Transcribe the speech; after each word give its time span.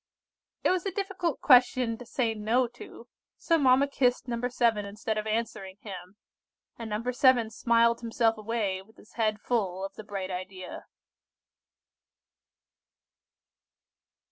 It 0.63 0.71
was 0.71 0.83
a 0.87 0.91
difficult 0.91 1.41
question 1.41 1.95
to 1.99 2.07
say 2.07 2.33
"No" 2.33 2.65
to, 2.69 3.07
so 3.37 3.59
mamma 3.59 3.87
kissed 3.87 4.27
No. 4.27 4.47
7, 4.49 4.83
instead 4.83 5.15
of 5.15 5.27
answering 5.27 5.77
him, 5.81 6.15
and 6.75 6.89
No. 6.89 7.11
7 7.11 7.51
smiled 7.51 8.01
himself 8.01 8.35
away, 8.35 8.81
with 8.81 8.97
his 8.97 9.13
head 9.13 9.39
full 9.39 9.85
of 9.85 9.93
the 9.93 10.03
bright 10.03 10.31
idea. 10.31 10.87